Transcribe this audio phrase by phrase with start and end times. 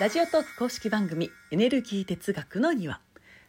[0.00, 3.02] ラジオトーク公式番組エネルギー哲学の庭。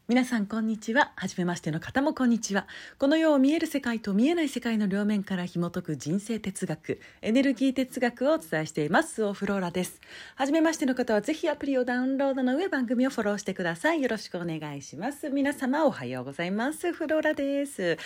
[0.10, 1.14] 皆さんこんにちは。
[1.16, 2.68] 初めましての方もこんにちは。
[3.00, 9.24] この世を見える世界と見えない世界の両面から紐解く人生哲学エネルギー哲学をお伝えしています。
[9.24, 10.02] オフローラです。
[10.36, 14.02] 初めましての方はぜひアプリをダウンロードの上番組をフォローしてください。
[14.02, 15.30] よろしくお願いします。
[15.30, 16.92] 皆様おはようございます。
[16.92, 17.98] フローラです。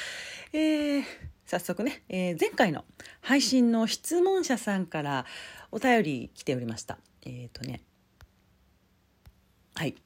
[0.54, 1.04] えー
[1.48, 2.86] 早速ね、えー前回の
[3.22, 5.26] 配信の質問者さんから
[5.72, 7.00] お便り来ておりました。
[7.24, 7.82] えっ、ー、とね
[9.76, 10.05] はい。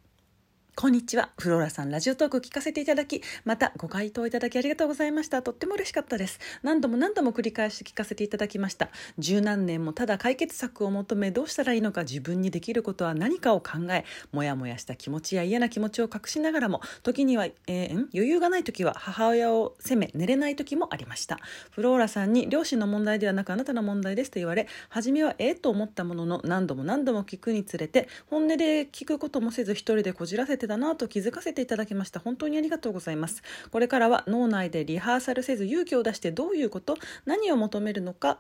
[0.80, 1.28] こんにちは。
[1.38, 5.42] フローラさん、ラジオトーク聞かせていただき、またご回答いただきありがとうございました。
[5.42, 6.40] とっても嬉しかったです。
[6.64, 8.88] 何度も何度も繰り返し聞かせていただきました。
[9.18, 21.40] 十何年もただ解決策を求め、どうしたらいいのか自分にできることは何かを考え、もやもやした気持ちや嫌な気持ちを隠しながらも、時には、えー余裕がない時は母親を責め、寝れない時もありました。
[21.72, 32.22] フローラさんに両親の問題ではなくあなたの問題ですと言われ、初めはええと思ったものの何度も何度も聞くにつれて、本音で聞くこともせず一人でこじらせてだなと気づかせていただきました。
[32.22, 33.44] 本当にありがとうございます。
[33.72, 36.96] これからは脳内でリハーサルせず勇気を出してどういうこと、
[37.26, 38.40] 何を求めるのか、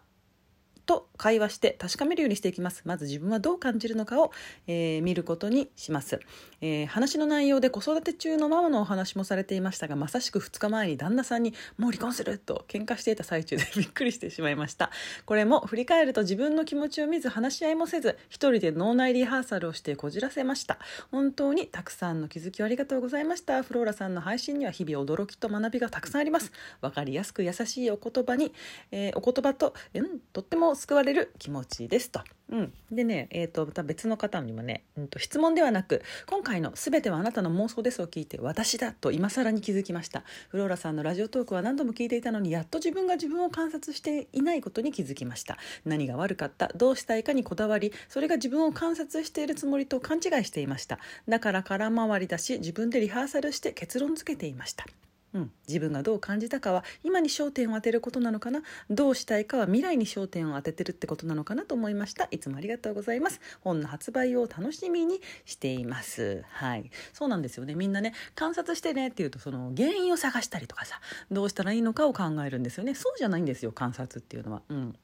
[0.90, 2.82] と会話して確かめるようにしていきます。
[2.84, 4.32] まず自分はどう感じるのかを、
[4.66, 6.20] えー見ることにします、
[6.62, 14.90] えー話の内容で子育て中のママのお話もされていましたがまさしく2日前に旦那さんに「もう離婚する!」と喧嘩していた最中で びっくりしてしまいました。
[15.28, 20.80] これも振り返ると自分の気持ちを見ず話し合いもせず一人で脳内リハーサルをしてこじらせました。
[21.12, 23.62] 本当にたくさんの気づきをありがとうございました。
[23.62, 26.52] フローラさんの配信には日々驚きと学びがたくさんあります。
[26.82, 28.52] わかりやすく優しいお言葉に、
[28.92, 32.22] えーお言葉と、うん、とっても救われる気持ちですと。
[32.52, 40.24] うん、でね、えー、とまた別の方にもね、うん、と質問ではなく今回の「すべてはあなたの妄想です」を聞いて私だと今更に気づきました。
[40.50, 45.58] フローラさんのラジオトークは何度も聞いていたのにやっと自分が自分を観察していないことに気づきました。
[45.86, 50.98] 何が悪かったどうしたいかにこだわりそれが自分を観察しているつもりと勘違いしていました。
[51.28, 54.86] だから空回りだし自分でリハーサルして結論付けていました。
[55.34, 58.62] うん、自分がどう感じたかは今に焦点を当てることなのかな？
[58.90, 62.28] どうしたいかは未来に焦点を当ててるってことなのかなと思いました。
[62.32, 63.40] いつもありがとうございます。
[63.62, 66.44] 本の発売を楽しみにしています。
[66.50, 66.90] はい。
[67.14, 67.76] そうなんですよね。
[67.76, 72.96] みんなね観察してねっていうとその原因を探したりとかさどうしたらいいのかを考えるんですよね。
[72.96, 74.62] そうじゃないんですよ観察っていうのは。
[74.70, 74.96] うん。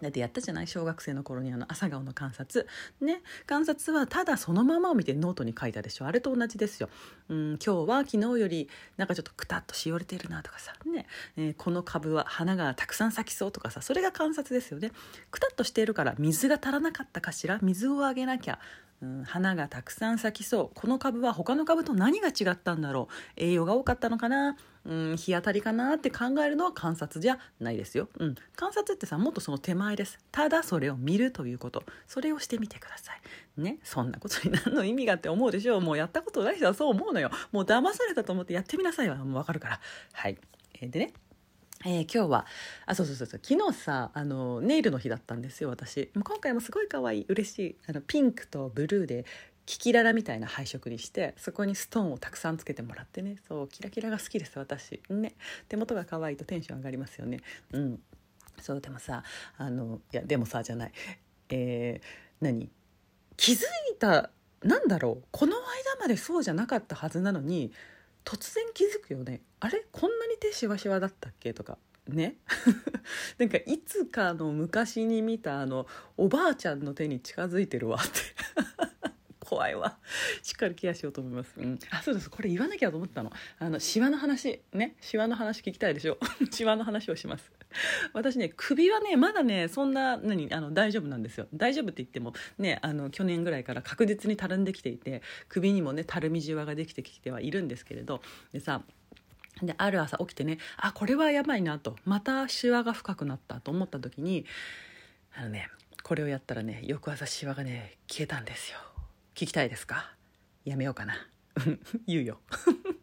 [0.00, 0.66] だってやったじゃない？
[0.66, 2.66] 小学生の頃にあの朝顔の観察。
[3.00, 3.20] ね？
[3.46, 6.06] 観察はただそのままを見てノートに書いたでしょ。
[6.06, 6.88] あれと同じですよ、
[7.28, 10.72] うん、今日は昨日よりなんかちょっとくたっとしおれてるなとかさ。
[10.86, 11.06] ね、
[11.36, 13.82] えーこの株は花がたくさん咲きそうとかさ。
[13.82, 14.92] それが観察ですよね。
[15.30, 17.58] くたっとしているから水が足らなかったかしら？
[17.62, 18.58] 水をあげなきゃ。
[19.02, 20.70] うん、花がたくさん咲きそう。
[20.74, 23.14] この株は他の株と何が違ったんだろう？
[23.36, 30.18] 栄養が多かったのかな、うん、日当たりかなって考えるのは観察じゃないですよ、うん、観察ってさもっとその手前です。
[30.30, 31.82] ただそれを見るということ。
[32.06, 33.60] それをしてみてください。
[33.60, 33.78] ね？
[33.82, 35.80] そんなことに何の意味がって思うでしょう。
[35.80, 37.30] もうやったことない人はそう思うのよ。
[37.52, 39.80] もう騙されたと思ってやってみなさいわもうわかるから。
[40.12, 40.36] はい、
[40.80, 41.12] えでね。
[41.84, 42.46] えー今日は
[42.84, 46.10] あそうそうそうそう昨日さあのネイルの日だったんですよ私。
[46.14, 49.24] 今回もすごい可愛い嬉しいあのピンクとブルーで
[49.64, 53.36] キキララみたいな配色にしてそこにストーンをたくさんつけてもらってね。
[53.48, 55.00] そうキラキラが好きです私。
[55.08, 55.34] ね。
[55.68, 57.40] 手元が可愛いとテンション上がりますよね。
[57.72, 58.02] うん。
[58.60, 59.22] そうでもさ
[59.56, 60.92] あのいやでもさじゃない。
[61.48, 62.06] えー
[62.42, 62.70] 何？
[63.38, 64.28] 気づいた
[64.62, 65.24] なんだろう。
[65.30, 65.62] この間
[65.98, 67.72] までそうじゃなかったはずなのに
[68.24, 69.42] 突然気づくよね。
[69.60, 69.86] あれ？
[69.92, 71.52] こんなに手しわしわだったっけ？
[71.54, 71.78] とか。
[72.08, 72.36] ね？
[73.38, 75.86] なんかいつかの昔に見たあの
[76.16, 78.12] おばあちゃんの手に近づいてるわって。
[79.50, 79.98] 怖いわ。
[80.44, 82.30] しっかりケアしようと思います、うん、あそうです。
[82.30, 83.32] これ言わなきゃと思ったの。
[83.58, 84.62] あのシワの話。
[84.72, 84.94] ね。
[85.00, 86.18] シワの話聞きたいでしょ？
[86.52, 87.50] シワの話をします。
[88.12, 91.48] 私ね首はねまだねそんな何あの大丈夫なんですよ。
[91.52, 98.22] 大丈夫って言ってもねあの去年ぐらいから確実にたるんできていて首にもねたるみじわができてきてはいるんですけれど。
[98.52, 98.84] でさ
[99.62, 101.96] である朝起きてねあこれはやばいなと。
[102.04, 104.46] またシワが深くなったと思った時に
[105.34, 105.68] あのね
[106.04, 108.78] これをやったらね翌朝シワがね消えたんですよ
[109.40, 110.12] 聞きたいですか？
[110.66, 111.14] やめようかな。
[112.06, 112.40] 言うよ。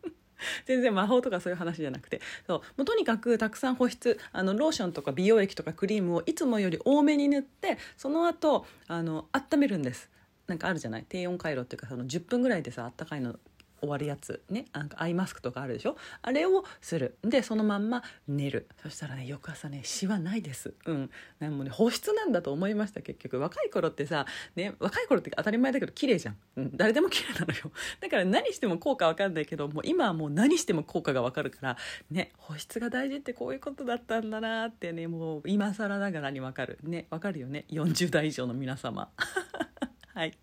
[0.68, 2.22] 全然魔法とかそういう話じゃなくて。
[2.46, 2.60] そう。
[2.78, 10.12] もうとにかくたくさん保湿あのローションとか美容液とかクリームをいつもより多めに塗ってその後あの温めるんです。
[10.46, 11.06] なんかあるじゃない？
[11.10, 13.40] 低温回路っていうかその10分ぐらいでさあったかいの
[13.80, 14.42] 終わるやつ。
[14.50, 15.98] ねなんかアイマスクとかあるでしょ？
[16.22, 17.18] あれをする。
[17.24, 18.68] でそのまんま寝る。
[18.82, 20.74] そしたらね翌朝ねシワないです。
[20.86, 21.10] うん。
[21.40, 23.40] なんもね保湿なんだと思いました結局。
[23.40, 24.26] 若い頃ってさ
[24.56, 27.72] ね若い頃って当たり前だけど綺麗じゃん、うん、誰でも綺麗なのよ。
[28.02, 31.78] だから何しても効果わかんないけどもう今はもう何しても効果がわかるから
[32.12, 36.80] ね保湿が大事ってこういうことだったんだなってねもう今更ながらにわかる。
[36.84, 37.66] ねわかるよね。
[37.70, 39.10] 40代以上の皆様。
[40.14, 40.38] はい。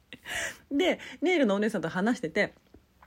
[0.70, 2.54] でネイルのお姉さんと話してて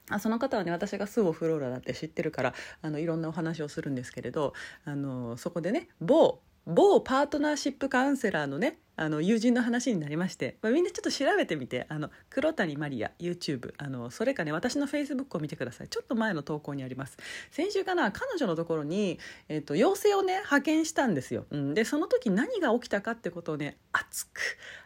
[0.10, 4.54] あその方はね私がスーオフローラだって知ってるからあのいろんなお話をするんですけれど
[4.86, 15.88] あのそこでね某某パートナーシップカウンセラーのねあの友人の話になりまして、まあ、みんなちょっと調べてみてあの黒谷マリア YouTube あのそれかね私の Facebook を見てください。
[15.88, 17.18] ちょっと前の投稿にあります。
[17.52, 24.42] 先週かな彼女のところに、えーと、妖精をね派遣したんですよ、うん、でその時何が起きたかってことをね熱く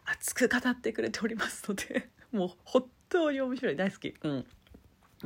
[0.06, 3.76] 熱く語ってくれておりますのでもう本当に面白い。
[3.76, 4.14] 大好き。
[4.22, 4.46] うん。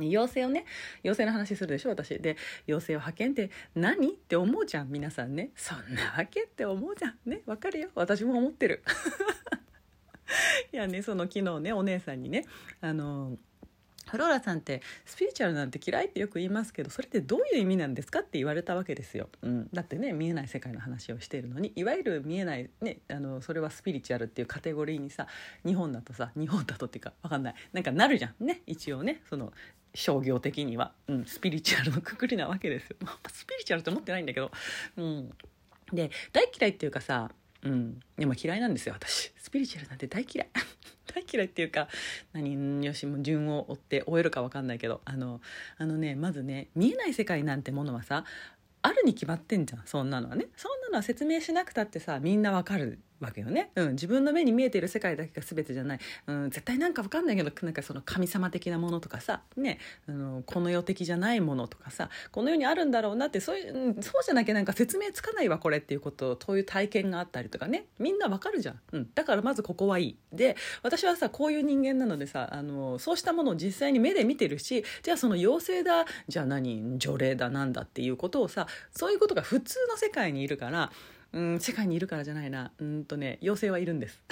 [0.04, 0.64] 妖精をね
[1.04, 2.18] 妖精の話するでしょ私。
[2.18, 5.50] で妖精を派遣って何って思うじゃん皆さんね。
[5.56, 7.18] そんなわけって思うじゃん。
[7.26, 7.88] ねわかるよ。
[7.94, 8.82] 私も思ってる。
[10.72, 12.44] いやねその昨日ねお姉さんにね
[12.80, 13.38] あの
[14.08, 25.26] フローラさんってスピリチュアルなんて嫌いってよく言いますけどそれってどういう意味なんですかって言われたわけですよ、うん、だってね見えない世界の話をしているのにいわゆる見えないねあのそれはスピリチュアルっていうカテゴリーにさ
[25.64, 27.54] 日本だとさ日本だとっていうか分かんない。
[27.72, 28.44] なんかなるじゃん。
[28.44, 29.52] ね一応ねその
[29.96, 32.96] 商業的には、うん、スピリチュアルのくくりなわけですよ。
[33.32, 34.50] スピリチュアルって思ってないんだけど、
[34.96, 35.30] うん、
[35.92, 37.30] で大嫌いっていうかさ、
[37.62, 39.32] うん、でも嫌いなんですよ私。
[39.38, 40.48] スピリチュアルなんて大嫌い。
[41.14, 41.88] 大嫌いっていうか
[42.32, 45.00] 何よしも順を追って終えるか分かんないけど。
[45.04, 45.40] あの
[45.78, 48.24] あのねまずね見えない世界なんてものはさ
[48.82, 49.86] あるに決まってんじゃん。
[49.86, 50.46] そんなのはね。
[50.56, 59.78] そんなのは説明しなくたってさみんなわかるわけよね、うん、自分の目に見えている世界だけが全てじゃない、うん、絶対なんか分かんないけどなんかその神様的なものとかさ、ね、
[60.08, 62.10] あのこの世的じゃないものとかさ。
[62.30, 67.86] この世にあるんだろうなってそういう、うん、そうじゃなきゃなんか説明つかないわこれっていうことそういう体験があったりとかね。
[67.98, 70.16] みんな分かるじゃん、うん、だからまずここはいい。
[70.32, 80.92] で私はさこういう人間なのでさあのそうしたものを実際に目で見てるしじゃあその妖精だじゃあ何除霊だなんだっていうことをさそういうことが普通の世界にいるから
[81.36, 82.72] うん世界にいるからじゃないな。
[82.78, 84.18] うんとね妖精はいるんです。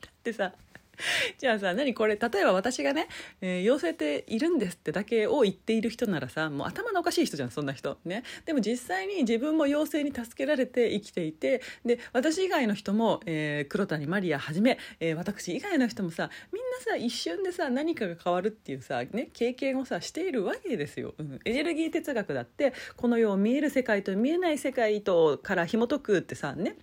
[0.00, 0.52] だってさ
[1.38, 3.08] じゃあさ何これ例えば私がね、
[3.40, 7.98] えー、妖精っているんですってだけを言っている人ならさもう頭のおかしい人じゃんそんな人。
[8.04, 8.22] ね。
[8.44, 26.76] でも実際に自分も妖精に助けられて生きていてで私以外の人も、えー、黒谷マリアはじめ、えー、私以外の人もさみんなさ一瞬でさ何かが変わるっていうさ、ね、経験をさしているわけですよ、うん、エネルギー哲学だってこの世を見える世界と見えない世界とから紐解くってさね。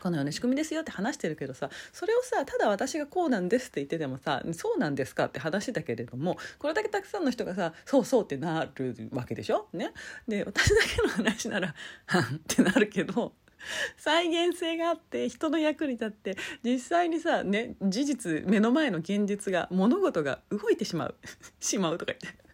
[0.00, 9.68] このような仕組みですよって話してるけどさそれをさただ私がこうなんですって言っててもさそうなんですかって話だけれどもこれだけたくさんの人がさそうそうってなるわけでしょ？
[9.72, 9.92] ね？
[10.28, 11.74] で私だけの話なら
[12.06, 13.34] はんってなるけど
[13.96, 21.14] 再現性があって人の役に立って実際にさね事実目の前の現実が物事が動いてしまう。
[21.60, 22.44] しまうとか言って。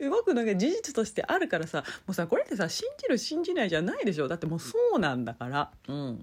[0.00, 4.28] 動くのが事実としてあるからさもうさこれってさ信じる信じないじゃないでしょ？
[4.28, 5.70] だってもうそうなんだから。
[5.88, 6.22] うん。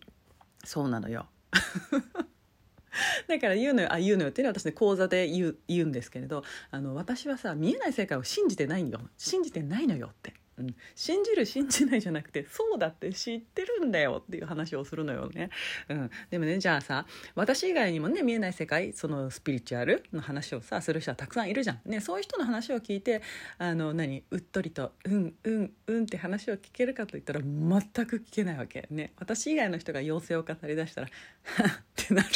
[0.65, 1.27] そうなのよ。
[3.27, 3.93] だから言うのよ。
[3.93, 4.29] あ言うのよ。
[4.29, 8.99] っていうのは私ね講座で言う言うんですけれどあの私はさ見えない世界を信じてないよ。
[9.17, 10.33] 信じてないのよって。
[10.57, 15.49] うん、信じる信じないじゃなくてそうだって知ってるんだよっていう話をするのよね、
[15.89, 17.05] うん、でもねじゃあさ
[17.35, 23.21] 私以外にもね見えない世界そのスピリチュアルの話をさする人はたくさんいるじゃん、ね、そういう人の話を聞いて
[23.57, 28.87] あの何うっとりと「うんうんうん」って話を聞けるかといったら全く聞けないわけ。
[28.89, 29.13] ね。
[29.17, 31.07] 私以外の人が妖精を語りだしたら
[31.43, 32.29] 「はっ」ってなる。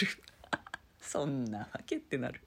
[1.00, 2.42] そんなわけってなる。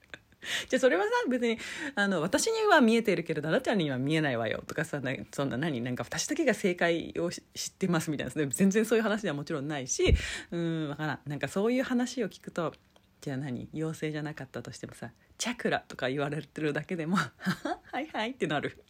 [0.69, 1.57] じゃあそれはさ別に
[1.95, 10.15] あの私には見えているけれどあなたには見えないわよとかさそんな何なんか私だけが正解を知ってますみたいな全然そういう話ではもちろんないし
[10.51, 11.19] うんわからん。
[11.25, 12.73] なんかそういう話を聞くと
[13.21, 17.17] じゃあ何妖精じゃなかったとしてもさチャクラとか言われてるだけでも
[17.91, 18.83] はいはいってなる。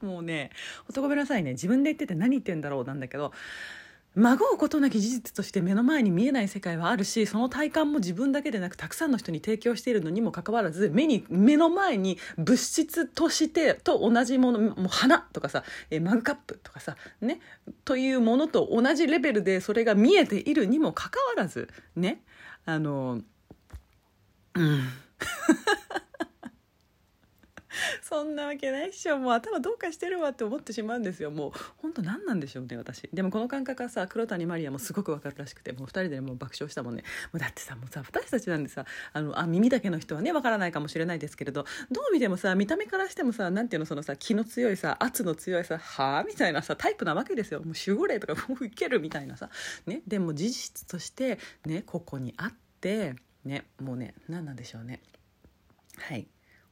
[0.00, 0.50] もうね
[0.86, 1.52] ほんとごめんなさいね。
[1.52, 3.32] 自分で言ってて何言ってんだろうなんだけど
[4.14, 15.62] まごうことなき事実として目の前に見えない世界はあるしその体感も自分だけでなくたくさんの人に提供しているのにもかかわらず目に目の前に物質としてと同じものもう花とかさ
[16.02, 17.40] マグカップとかさね
[17.84, 22.22] というものと同じレベルでそれが見えているにもかかわらずね
[22.66, 23.20] あの
[24.54, 24.80] うん。
[28.02, 29.18] そんなわけないっしょ。
[29.18, 31.30] もう頭どうかしてるわって思ってしまうんですよ。
[31.30, 33.08] もう本当何なんでしょうね私。
[33.12, 35.72] でもこの感覚はさ黒谷マリアもすごく分かるらしくて。
[35.72, 37.02] もう2人でもう爆笑したもんね。
[37.32, 47.60] もうだってさもうさ私たちなんでさあのあ耳だけの人はね分からないかもしれないですけれどどう見てもさ見た目からしてもさ何ていうのそのさ気の強いさ圧の強いさはあみたいなさタイプなわけですよ。
[47.60, 49.50] もう守護霊とかもういけるみたいなさ。
[49.86, 55.00] ねでも事実としてねここにあってねもうね何なんでしょうね。
[55.98, 56.26] はい。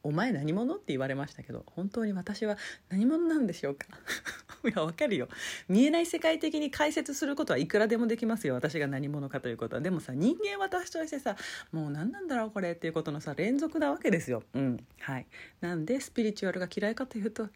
[0.09, 0.75] お前何者？
[0.75, 2.57] って言われましたけど本当に私は
[2.89, 3.87] 何者なんでしょうか？
[4.67, 5.29] いやわかるよ。
[5.69, 8.55] 見えない世界的に解説することはいくらでもできますよ。
[8.55, 9.83] 私が何者かということは。
[9.83, 11.37] でもさ人間私としてさ
[11.73, 14.43] もう何なんだろうこれっていうことのさ連続なわけですよ。
[14.55, 14.87] うん。
[15.01, 15.27] はい。
[15.61, 17.51] なんでスピリチュアルが嫌いかというと っ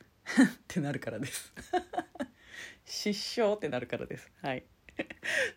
[0.69, 1.53] てなるからです。
[2.85, 4.31] 失笑ってなるからです。
[4.43, 4.65] はい。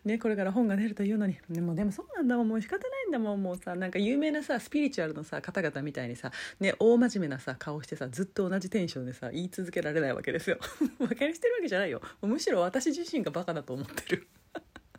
[0.04, 1.36] ね、これから本が出るというのに。
[1.50, 3.74] でもでもそうなんだもんもう仕方ないんだもんもうさ。
[3.74, 10.58] なんか有名なさスピリチュアルのさ方々みたいにさ、ね、大真面目なさ顔してさずっと同じテンションでさ言い続けられないわけですよ。
[11.00, 12.00] バカにしてるわけじゃないよ。
[12.22, 14.26] むしろ私自身がバカだと思ってる。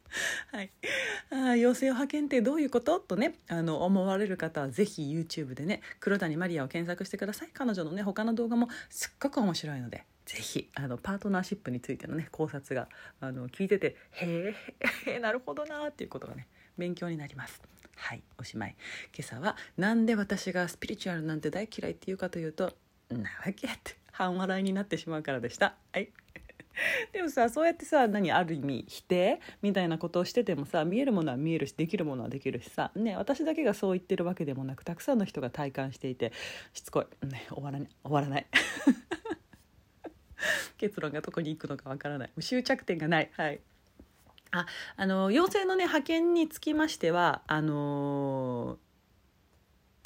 [0.52, 0.72] はい、
[1.32, 3.00] あ妖精を派遣ってどういうこと？
[3.00, 7.50] とねあの思われる方はぜひ YouTube でね黒谷マリアを検索してください。
[7.54, 14.54] 彼女のね他の動画もすっごく面白いのでぜひあのパートナーシップについてのね考察があの聞いててへ
[15.06, 16.48] えなるほどなっていうことがね
[16.78, 17.62] 勉強になります。
[17.96, 18.76] はいおしまい。
[19.18, 22.76] 今朝はなんで私がスピリチュアルなんて大嫌いっていうかというと
[23.10, 25.76] なわけって半笑いになってしまうからでした。
[25.94, 26.10] はい。
[27.12, 29.40] でもさそうやってさ何ある意味否定？
[29.62, 36.32] みたいなことをしててもさ見えるものは見えるしできるものはできるしさ、ね、私だけがそう言ってるわけでもなくたくさんの人が体感していて
[36.74, 38.46] しつこい、ね、終わらない終わらない。
[40.78, 42.32] 結論がどこに行くのかわからない。
[42.40, 43.32] 終着点がない。
[43.34, 43.60] はい。
[44.52, 48.78] ああの妖精のね派遣につきましてはあの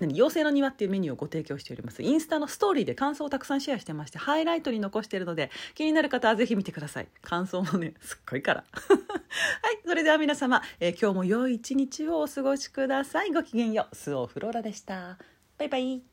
[0.01, 2.01] 何妖精の庭っていうメニューをご提供しております。
[2.01, 7.07] インスタのストーリーで感想をたくさんシェアしてましてハイライトに残しているので気になる方はぜひ見てください。
[7.21, 8.63] 感想もねすっごいから。
[8.73, 13.31] はいそれでは皆様、えー、今日も良い一日をお過ごしください。
[13.31, 13.95] ごきげんよう。
[13.95, 15.17] スオフローラでした。
[15.57, 16.10] バイバイ。